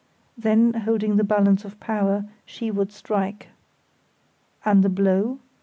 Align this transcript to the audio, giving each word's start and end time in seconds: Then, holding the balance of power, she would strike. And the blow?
Then, 0.35 0.73
holding 0.73 1.17
the 1.17 1.23
balance 1.23 1.63
of 1.63 1.79
power, 1.79 2.25
she 2.43 2.71
would 2.71 2.91
strike. 2.91 3.49
And 4.65 4.83
the 4.83 4.89
blow? 4.89 5.37